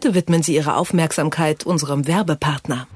[0.00, 2.86] Bitte widmen Sie Ihre Aufmerksamkeit unserem Werbepartner.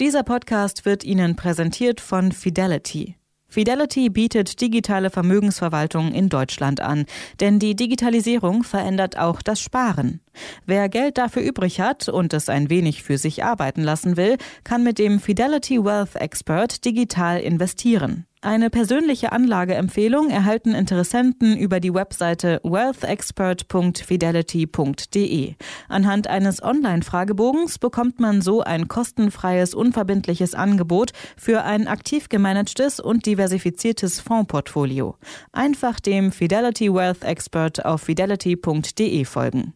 [0.00, 3.16] Dieser Podcast wird Ihnen präsentiert von Fidelity.
[3.48, 7.04] Fidelity bietet digitale Vermögensverwaltung in Deutschland an,
[7.40, 10.22] denn die Digitalisierung verändert auch das Sparen.
[10.64, 14.82] Wer Geld dafür übrig hat und es ein wenig für sich arbeiten lassen will, kann
[14.82, 18.24] mit dem Fidelity Wealth Expert digital investieren.
[18.40, 25.54] Eine persönliche Anlageempfehlung erhalten Interessenten über die Webseite wealthexpert.fidelity.de.
[25.88, 33.26] Anhand eines Online-Fragebogens bekommt man so ein kostenfreies, unverbindliches Angebot für ein aktiv gemanagtes und
[33.26, 35.16] diversifiziertes Fondsportfolio.
[35.50, 39.74] Einfach dem Fidelity Wealth Expert auf fidelity.de folgen.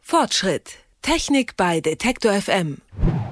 [0.00, 0.78] Fortschritt.
[1.02, 2.78] Technik bei Detektor FM.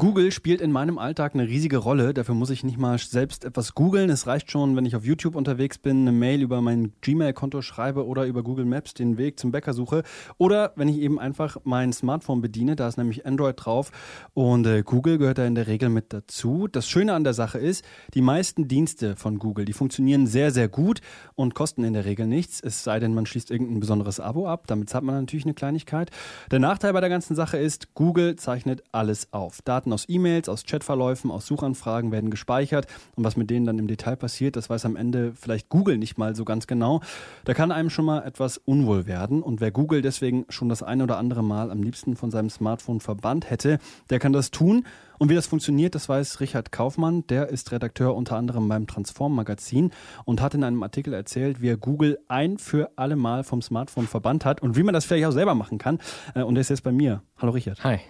[0.04, 2.12] Google spielt in meinem Alltag eine riesige Rolle.
[2.12, 4.10] Dafür muss ich nicht mal selbst etwas googeln.
[4.10, 8.06] Es reicht schon, wenn ich auf YouTube unterwegs bin, eine Mail über mein Gmail-Konto schreibe
[8.06, 10.02] oder über Google Maps den Weg zum Bäcker suche.
[10.37, 13.93] Oder wenn ich eben einfach mein Smartphone bediene, da ist nämlich Android drauf
[14.34, 16.68] und äh, Google gehört da in der Regel mit dazu.
[16.71, 20.68] Das Schöne an der Sache ist, die meisten Dienste von Google, die funktionieren sehr, sehr
[20.68, 21.01] gut
[21.34, 22.60] und kosten in der Regel nichts.
[22.60, 24.66] Es sei denn, man schließt irgendein besonderes Abo ab.
[24.66, 26.10] Damit hat man natürlich eine Kleinigkeit.
[26.51, 29.54] Der Nachteil bei der ganzen Sache ist, Google zeichnet alles auf.
[29.63, 32.87] Daten Daten aus E-Mails, aus Chatverläufen, aus Suchanfragen werden gespeichert.
[33.16, 36.16] Und was mit denen dann im Detail passiert, das weiß am Ende vielleicht Google nicht
[36.16, 37.01] mal so ganz genau.
[37.45, 39.43] Da kann einem schon mal etwas unwohl werden.
[39.43, 43.01] Und wer Google deswegen schon das eine oder andere Mal am liebsten von seinem Smartphone
[43.01, 43.79] verbannt hätte,
[44.11, 44.85] der kann das tun
[45.18, 47.26] und wie das funktioniert, das weiß Richard Kaufmann.
[47.29, 49.90] Der ist Redakteur unter anderem beim Transform Magazin
[50.24, 54.06] und hat in einem Artikel erzählt, wie er Google ein für alle Mal vom Smartphone
[54.06, 55.98] verbannt hat und wie man das vielleicht auch selber machen kann.
[56.34, 57.23] Äh, und er ist jetzt bei mir.
[57.38, 57.82] Hallo Richard.
[57.84, 58.01] Hi.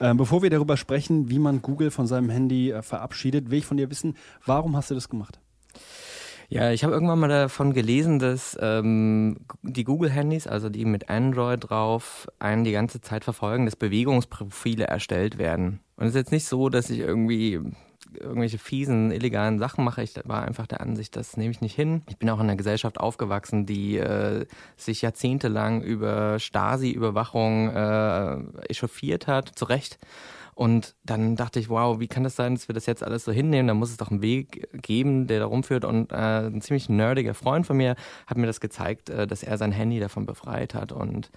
[0.00, 3.66] Ähm, bevor wir darüber sprechen, wie man Google von seinem Handy äh, verabschiedet, will ich
[3.66, 5.40] von dir wissen, warum hast du das gemacht?
[6.48, 11.68] Ja, ich habe irgendwann mal davon gelesen, dass ähm, die Google-Handys, also die mit Android
[11.68, 15.80] drauf, einen die ganze Zeit verfolgen, dass Bewegungsprofile erstellt werden.
[15.96, 17.60] Und es ist jetzt nicht so, dass ich irgendwie
[18.18, 20.02] irgendwelche fiesen, illegalen Sachen mache.
[20.02, 22.02] Ich war einfach der Ansicht, das nehme ich nicht hin.
[22.08, 24.46] Ich bin auch in einer Gesellschaft aufgewachsen, die äh,
[24.76, 28.36] sich jahrzehntelang über Stasi-Überwachung äh,
[28.68, 29.98] echauffiert hat, zu Recht.
[30.54, 33.32] Und dann dachte ich, wow, wie kann das sein, dass wir das jetzt alles so
[33.32, 33.66] hinnehmen?
[33.66, 35.84] Da muss es doch einen Weg geben, der da rumführt.
[35.84, 39.58] Und äh, ein ziemlich nerdiger Freund von mir hat mir das gezeigt, äh, dass er
[39.58, 40.92] sein Handy davon befreit hat.
[40.92, 41.30] Und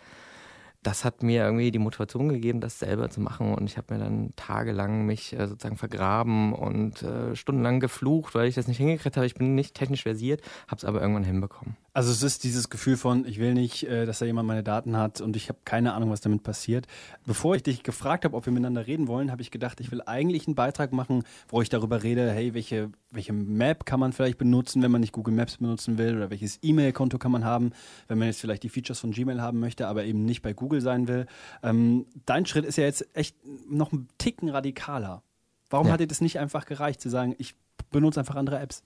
[0.83, 3.53] das hat mir irgendwie die Motivation gegeben, das selber zu machen.
[3.53, 8.47] Und ich habe mir dann tagelang mich äh, sozusagen vergraben und äh, stundenlang geflucht, weil
[8.47, 9.25] ich das nicht hingekriegt habe.
[9.25, 11.75] Ich bin nicht technisch versiert, habe es aber irgendwann hinbekommen.
[11.97, 14.97] Also es ist dieses Gefühl von, ich will nicht, äh, dass da jemand meine Daten
[14.97, 16.85] hat und ich habe keine Ahnung, was damit passiert.
[17.25, 20.03] Bevor ich dich gefragt habe, ob wir miteinander reden wollen, habe ich gedacht, ich will
[20.05, 24.37] eigentlich einen Beitrag machen, wo ich darüber rede, hey, welche, welche Map kann man vielleicht
[24.37, 27.71] benutzen, wenn man nicht Google Maps benutzen will oder welches E-Mail-Konto kann man haben,
[28.07, 30.76] wenn man jetzt vielleicht die Features von Gmail haben möchte, aber eben nicht bei Google
[30.81, 31.25] sein will.
[31.63, 33.35] Ähm, dein Schritt ist ja jetzt echt
[33.69, 35.23] noch ein Ticken radikaler.
[35.69, 35.93] Warum ja.
[35.93, 37.55] hat dir das nicht einfach gereicht zu sagen, ich
[37.91, 38.83] benutze einfach andere Apps?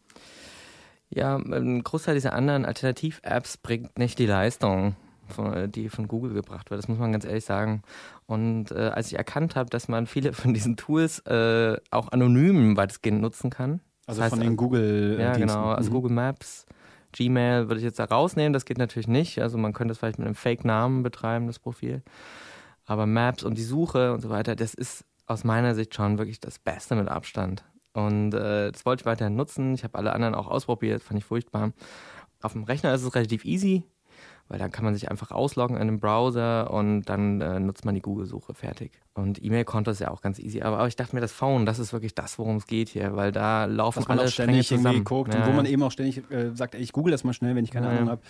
[1.10, 4.96] Ja, ein Großteil dieser anderen Alternativ-Apps bringt nicht die Leistung,
[5.28, 6.80] von, die von Google gebracht wird.
[6.80, 7.84] Das muss man ganz ehrlich sagen.
[8.28, 12.78] Und äh, als ich erkannt habe, dass man viele von diesen Tools äh, auch anonym
[12.78, 13.82] weitestgehend nutzen kann.
[14.08, 15.18] Also das heißt, von den Google.
[15.20, 15.70] Äh, ja, genau.
[15.72, 15.96] Also mhm.
[15.96, 16.66] Google Maps,
[17.12, 18.54] Gmail würde ich jetzt da rausnehmen.
[18.54, 19.40] Das geht natürlich nicht.
[19.42, 22.02] Also man könnte es vielleicht mit einem Fake-Namen betreiben, das Profil.
[22.86, 26.40] Aber Maps und die Suche und so weiter, das ist aus meiner Sicht schon wirklich
[26.40, 27.64] das Beste mit Abstand.
[27.94, 29.74] Und äh, das wollte ich weiterhin nutzen.
[29.74, 31.74] Ich habe alle anderen auch ausprobiert, fand ich furchtbar.
[32.42, 33.84] Auf dem Rechner ist es relativ easy
[34.52, 37.96] weil dann kann man sich einfach ausloggen in einem Browser und dann äh, nutzt man
[37.96, 38.92] die Google-Suche fertig.
[39.14, 40.62] Und E-Mail-Konto ist ja auch ganz easy.
[40.62, 43.16] Aber, aber, ich dachte mir, das Phone, das ist wirklich das, worum es geht hier,
[43.16, 45.40] weil da laufen Dass man alle auch ständig Stränge irgendwie guckt ja.
[45.40, 47.64] und wo man eben auch ständig äh, sagt, ey, ich google das mal schnell, wenn
[47.64, 47.94] ich keine ja.
[47.94, 48.22] Ahnung habe,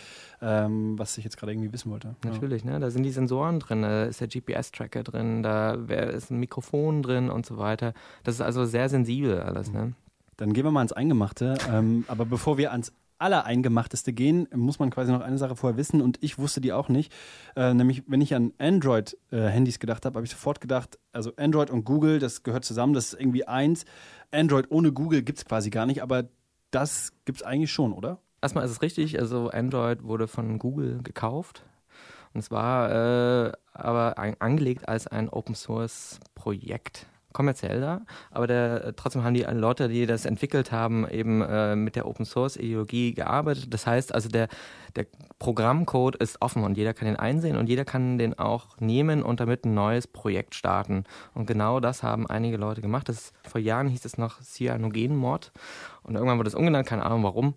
[0.44, 2.14] ähm, was ich jetzt gerade irgendwie wissen wollte.
[2.24, 2.74] Natürlich, ja.
[2.74, 2.80] ne?
[2.80, 7.32] da sind die Sensoren drin, da ist der GPS-Tracker drin, da ist ein Mikrofon drin
[7.32, 7.96] und so weiter.
[8.24, 9.72] Das ist also sehr sensibel alles.
[9.72, 9.94] Ne?
[10.38, 11.56] Dann gehen wir mal ins Eingemachte.
[11.72, 16.02] Ähm, aber bevor wir ans Allereingemachteste gehen, muss man quasi noch eine Sache vorher wissen
[16.02, 17.14] und ich wusste die auch nicht.
[17.56, 21.70] Äh, nämlich, wenn ich an Android-Handys äh, gedacht habe, habe ich sofort gedacht, also Android
[21.70, 23.86] und Google, das gehört zusammen, das ist irgendwie eins.
[24.32, 26.26] Android ohne Google gibt es quasi gar nicht, aber
[26.72, 28.20] das gibt es eigentlich schon, oder?
[28.42, 31.64] Erstmal ist es richtig, also Android wurde von Google gekauft.
[32.34, 38.02] Und es war äh, aber ein, angelegt als ein Open Source Projekt kommerziell da,
[38.32, 42.08] aber der, äh, trotzdem haben die Leute, die das entwickelt haben, eben äh, mit der
[42.08, 43.74] Open Source Ideologie gearbeitet.
[43.74, 44.48] Das heißt also, der,
[44.96, 45.06] der
[45.40, 49.40] Programmcode ist offen und jeder kann den einsehen und jeder kann den auch nehmen und
[49.40, 51.06] damit ein neues Projekt starten.
[51.34, 53.10] Und genau das haben einige Leute gemacht.
[53.10, 55.52] Das, vor Jahren hieß es noch Cyanogenmod
[56.04, 57.56] und irgendwann wurde es umgenannt, keine Ahnung warum.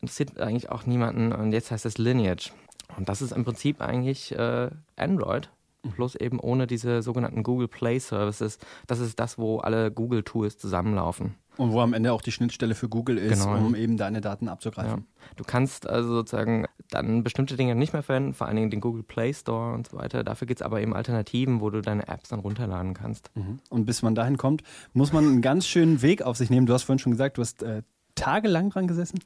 [0.00, 2.50] Interessiert eigentlich auch niemanden und jetzt heißt es Lineage.
[2.96, 5.50] Und das ist im Prinzip eigentlich äh, Android,
[5.92, 8.58] plus eben ohne diese sogenannten Google Play Services.
[8.86, 11.34] Das ist das, wo alle Google-Tools zusammenlaufen.
[11.56, 13.56] Und wo am Ende auch die Schnittstelle für Google ist, Genau.
[13.64, 14.52] um eben deine Daten Ja.
[14.52, 15.06] abzugreifen.
[15.36, 19.04] Du kannst also sozusagen dann bestimmte Dinge nicht mehr verwenden, vor allen Dingen den Google
[19.04, 20.24] Play Store und so weiter.
[20.24, 23.30] Dafür gibt es aber eben Alternativen, wo du deine Apps dann runterladen kannst.
[23.36, 23.60] Mhm.
[23.70, 24.62] Und bis man dahin kommt,
[24.94, 26.66] muss man einen ganz schönen Weg auf sich nehmen.
[26.66, 27.82] Du hast vorhin schon gesagt, du hast äh,
[28.16, 29.20] tagelang dran gesessen.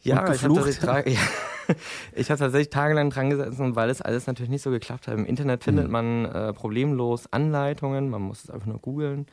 [0.00, 0.80] Ja, Und ich habe geflucht.
[0.80, 1.20] tatsächlich, ja,
[2.14, 5.14] ich hab tatsächlich tagelang dran gesessen, weil es alles natürlich nicht so geklappt hat.
[5.14, 5.92] Im Internet findet Mhm.
[5.92, 9.26] man äh, problemlos Anleitungen, man muss es einfach nur googeln.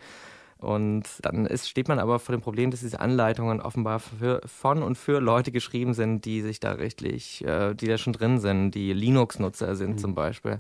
[0.58, 4.84] Und dann ist, steht man aber vor dem Problem, dass diese Anleitungen offenbar für, von
[4.84, 8.72] und für Leute geschrieben sind, die sich da richtig, äh, die da schon drin sind,
[8.72, 9.98] die Linux-Nutzer sind Mhm.
[9.98, 10.60] zum Beispiel.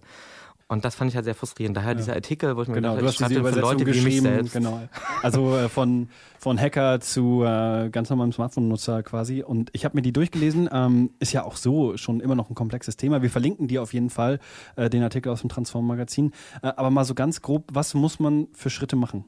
[0.68, 1.78] Und das fand ich halt sehr frustrierend.
[1.78, 4.04] Daher dieser Artikel, wo ich mir Genau, gedacht habe, ich schreibe für Leute wie mich
[4.04, 4.24] geschrieben.
[4.24, 4.54] selbst.
[4.54, 4.82] Genau.
[5.22, 6.10] Also äh, von,
[6.40, 9.44] von Hacker zu äh, ganz normalem Smartphone-Nutzer quasi.
[9.44, 10.68] Und ich habe mir die durchgelesen.
[10.72, 13.22] Ähm, ist ja auch so schon immer noch ein komplexes Thema.
[13.22, 14.40] Wir verlinken dir auf jeden Fall
[14.76, 16.32] äh, den Artikel aus dem Transform-Magazin.
[16.64, 19.26] Äh, aber mal so ganz grob, was muss man für Schritte machen?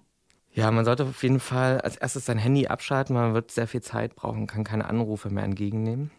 [0.58, 3.84] Ja, man sollte auf jeden Fall als erstes sein Handy abschalten, man wird sehr viel
[3.84, 6.10] Zeit brauchen, kann keine Anrufe mehr entgegennehmen.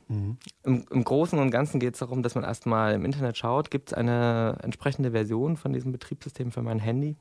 [0.62, 3.88] Im, Im Großen und Ganzen geht es darum, dass man erstmal im Internet schaut, gibt
[3.88, 7.17] es eine entsprechende Version von diesem Betriebssystem für mein Handy.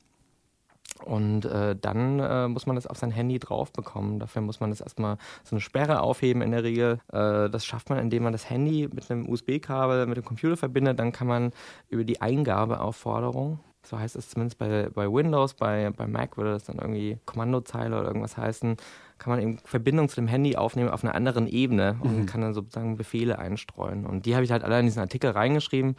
[1.06, 4.20] Und äh, dann äh, muss man das auf sein Handy drauf bekommen.
[4.20, 7.00] Dafür muss man das erstmal so eine Sperre aufheben in der Regel.
[7.12, 11.00] Äh, das schafft man, indem man das Handy mit einem USB-Kabel mit dem Computer verbindet.
[11.00, 11.52] Dann kann man
[11.90, 16.66] über die Eingabeaufforderung, so heißt es zumindest bei, bei Windows, bei, bei Mac würde das
[16.66, 18.78] dann irgendwie Kommandozeile oder irgendwas heißen,
[19.18, 22.54] kann man eben Verbindung zu dem Handy aufnehmen auf einer anderen Ebene und kann dann
[22.54, 24.06] sozusagen Befehle einstreuen.
[24.06, 25.96] Und die habe ich halt alle in diesen Artikel reingeschrieben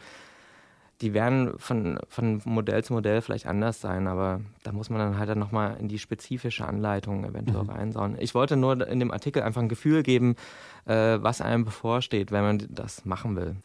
[1.01, 5.17] die werden von, von Modell zu Modell vielleicht anders sein, aber da muss man dann
[5.17, 8.17] halt dann nochmal in die spezifische Anleitung eventuell reinschauen.
[8.19, 10.35] Ich wollte nur in dem Artikel einfach ein Gefühl geben,
[10.85, 13.55] äh, was einem bevorsteht, wenn man das machen will.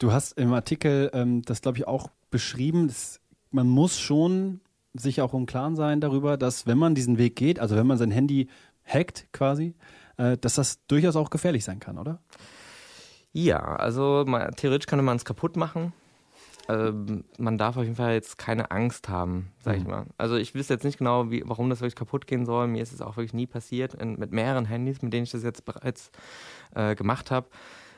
[0.00, 2.88] Du hast im Artikel ähm, das, glaube ich, auch beschrieben.
[2.88, 3.20] Das,
[3.54, 4.60] man muss schon
[4.94, 7.98] sich auch im Klaren sein darüber, dass wenn man diesen Weg geht, also wenn man
[7.98, 8.48] sein Handy
[8.84, 9.74] hackt quasi,
[10.16, 12.20] äh, dass das durchaus auch gefährlich sein kann, oder?
[13.32, 15.92] Ja, also mal, theoretisch könnte man es kaputt machen.
[16.68, 20.06] Ähm, man darf auf jeden Fall jetzt keine Angst haben, sag ich mal.
[20.16, 22.68] Also ich wüsste jetzt nicht genau, wie, warum das wirklich kaputt gehen soll.
[22.68, 25.42] Mir ist es auch wirklich nie passiert in, mit mehreren Handys, mit denen ich das
[25.42, 26.10] jetzt bereits
[26.74, 27.48] äh, gemacht habe.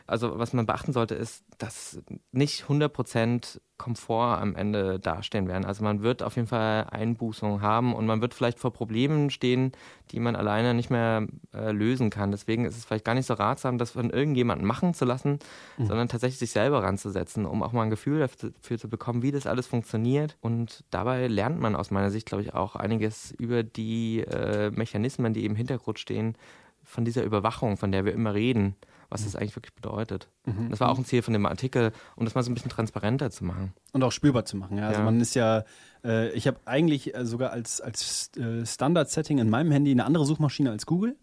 [0.06, 2.00] Also was man beachten sollte, ist, dass
[2.32, 5.64] nicht 100% Komfort am Ende dastehen werden.
[5.64, 9.72] Also man wird auf jeden Fall Einbußungen haben und man wird vielleicht vor Problemen stehen,
[10.12, 12.30] die man alleine nicht mehr äh, lösen kann.
[12.30, 15.38] Deswegen ist es vielleicht gar nicht so ratsam, das von irgendjemandem machen zu lassen,
[15.78, 19.32] sondern tatsächlich sich selber ranzusetzen, um auch mal ein Gefühl dafür, dafür zu bekommen, wie
[19.32, 20.36] das alles funktioniert.
[20.40, 25.34] Und dabei lernt man aus meiner Sicht, glaube ich, auch einiges über die äh, Mechanismen,
[25.34, 26.36] die im Hintergrund stehen,
[26.82, 28.76] von dieser Überwachung, von der wir immer reden,
[29.08, 30.28] was das eigentlich wirklich bedeutet.
[30.70, 33.30] Das war auch ein Ziel von dem Artikel, um das mal so ein bisschen transparenter
[33.30, 33.72] zu machen.
[33.92, 34.78] Und auch spürbar zu machen.
[34.78, 34.88] Ja?
[34.88, 35.04] Also Ja.
[35.04, 35.64] man ist ja,
[36.04, 40.24] äh, ich habe eigentlich äh, sogar als, als äh, Standard-Setting in meinem Handy eine andere
[40.24, 41.16] Suchmaschine als Google.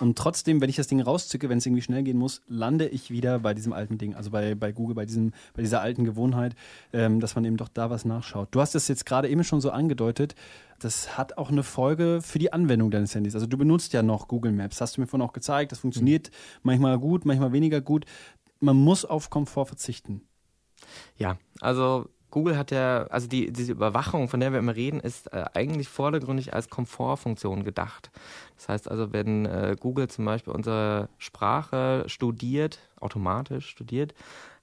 [0.00, 3.10] Und trotzdem, wenn ich das Ding rauszücke, wenn es irgendwie schnell gehen muss, lande ich
[3.10, 6.54] wieder bei diesem alten Ding, also bei, bei Google, bei, diesem, bei dieser alten Gewohnheit,
[6.92, 8.48] ähm, dass man eben doch da was nachschaut.
[8.50, 10.34] Du hast es jetzt gerade eben schon so angedeutet,
[10.78, 13.34] das hat auch eine Folge für die Anwendung deines Handys.
[13.34, 16.30] Also du benutzt ja noch Google Maps, hast du mir vorhin auch gezeigt, das funktioniert
[16.62, 18.04] manchmal gut, manchmal weniger gut.
[18.60, 20.22] Man muss auf Komfort verzichten.
[21.16, 25.32] Ja, also Google hat ja, also die, diese Überwachung, von der wir immer reden, ist
[25.32, 28.10] äh, eigentlich vordergründig als Komfortfunktion gedacht.
[28.56, 34.14] Das heißt also, wenn äh, Google zum Beispiel unsere Sprache studiert, automatisch studiert,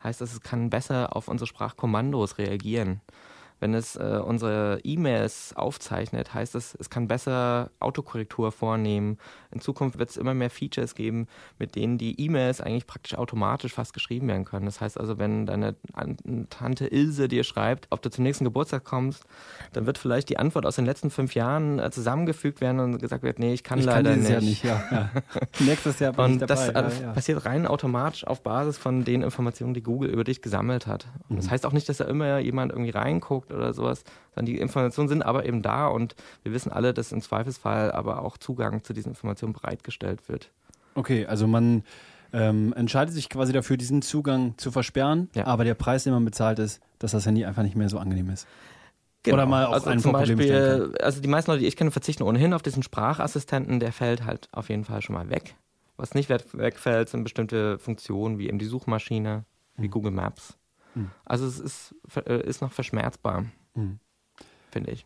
[0.03, 2.99] heißt das, es kann besser auf unsere Sprachkommandos reagieren.
[3.61, 9.17] Wenn es äh, unsere E-Mails aufzeichnet, heißt es, es kann besser Autokorrektur vornehmen.
[9.51, 11.27] In Zukunft wird es immer mehr Features geben,
[11.59, 14.65] mit denen die E-Mails eigentlich praktisch automatisch fast geschrieben werden können.
[14.65, 16.17] Das heißt also, wenn deine An
[16.49, 19.23] Tante Ilse dir schreibt, ob du zum nächsten Geburtstag kommst,
[19.73, 23.23] dann wird vielleicht die Antwort aus den letzten fünf Jahren äh, zusammengefügt werden und gesagt
[23.23, 24.63] wird, nee, ich kann ich kann leider dieses nicht.
[24.63, 25.09] Jahr nicht, ja.
[25.13, 25.21] ja.
[25.59, 26.71] Nächstes Jahr bin ich Und dabei.
[26.71, 27.11] das äh, ja.
[27.13, 31.05] passiert rein automatisch auf Basis von den Informationen, die Google über dich gesammelt hat.
[31.29, 31.35] Und Mhm.
[31.41, 34.03] das heißt auch nicht, dass da immer jemand irgendwie reinguckt oder sowas,
[34.35, 38.21] sondern die Informationen sind aber eben da und wir wissen alle, dass im Zweifelsfall aber
[38.23, 40.51] auch Zugang zu diesen Informationen bereitgestellt wird.
[40.95, 41.83] Okay, also man
[42.33, 45.47] ähm, entscheidet sich quasi dafür, diesen Zugang zu versperren, Ja.
[45.47, 48.29] aber der Preis, den man bezahlt, ist, dass das Handy einfach nicht mehr so angenehm
[48.29, 48.47] ist.
[49.23, 49.35] Genau.
[49.35, 51.91] Oder mal auf also einen zum Problem Beispiel, also die meisten Leute, die ich kenne,
[51.91, 55.55] verzichten ohnehin auf diesen Sprachassistenten, der fällt halt auf jeden Fall schon mal weg.
[55.97, 59.43] Was nicht weg- wegfällt, sind bestimmte Funktionen wie eben die Suchmaschine,
[59.77, 59.91] wie Mhm.
[59.91, 60.57] Google Maps.
[61.25, 61.95] Also es ist,
[62.25, 63.45] äh, ist noch verschmerzbar,
[63.75, 63.99] Mhm.
[64.71, 65.05] finde ich.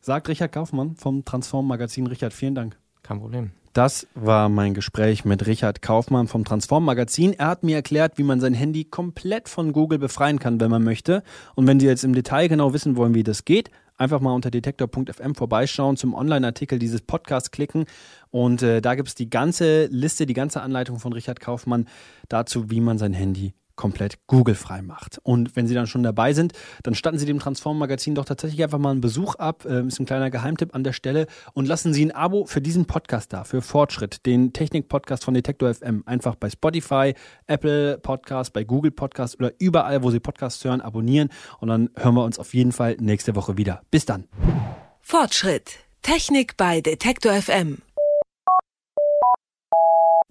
[0.00, 2.06] Sagt Richard Kaufmann vom Transform Magazin.
[2.06, 2.78] Richard, vielen Dank.
[3.02, 3.50] Kein Problem.
[3.72, 7.34] Das war mein Gespräch mit Richard Kaufmann vom Transform Magazin.
[7.34, 10.82] Er hat mir erklärt, wie man sein Handy komplett von Google befreien kann, wenn man
[10.82, 11.22] möchte.
[11.56, 14.50] Und wenn Sie jetzt im Detail genau wissen wollen, wie das geht, einfach mal unter
[14.50, 17.84] detektor.fm vorbeischauen, zum Online-Artikel dieses Podcasts klicken.
[18.30, 21.86] Und äh, da gibt es die ganze Liste, die ganze Anleitung von Richard Kaufmann
[22.30, 25.18] dazu, wie man sein Handy komplett Google-frei macht.
[25.22, 26.52] Und wenn Sie dann schon dabei sind,
[26.82, 29.64] dann statten Sie dem Transform-Magazin doch tatsächlich einfach mal einen Besuch ab.
[29.68, 31.26] Ähm, ist ein kleiner Geheimtipp an der Stelle.
[31.52, 35.72] Und lassen Sie ein Abo für diesen Podcast da, für Fortschritt, den Technik-Podcast von Detektor
[35.72, 36.02] FM.
[36.06, 37.14] Einfach bei Spotify,
[37.46, 41.28] Apple Podcast, bei Google Podcast oder überall, wo Sie Podcasts hören, abonnieren.
[41.60, 43.82] Und dann hören wir uns auf jeden Fall nächste Woche wieder.
[43.90, 44.24] Bis dann.
[45.02, 45.78] Fortschritt.
[46.02, 47.85] Technik bei Detektor FM.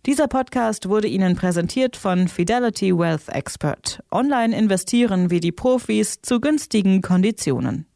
[0.05, 4.03] Dieser Podcast wurde Ihnen präsentiert von Fidelity Wealth Expert.
[4.11, 7.87] Online investieren wie die Profis zu günstigen Konditionen.